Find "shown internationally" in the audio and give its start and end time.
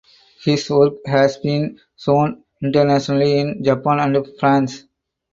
1.95-3.37